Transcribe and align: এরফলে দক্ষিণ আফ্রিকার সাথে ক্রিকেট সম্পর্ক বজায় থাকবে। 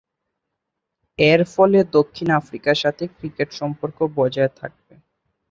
এরফলে 1.19 1.79
দক্ষিণ 1.95 2.27
আফ্রিকার 2.39 2.77
সাথে 2.83 3.03
ক্রিকেট 3.15 3.49
সম্পর্ক 3.59 3.97
বজায় 4.17 4.51
থাকবে। 4.59 4.93